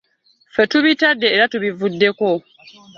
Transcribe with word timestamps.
Ffe 0.53 0.63
bitutabudde 0.83 1.27
era 1.35 1.45
tubivuddeko. 1.51 2.27